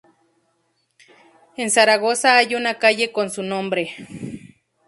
[1.57, 3.95] En Zaragoza hay una calle con su nombre.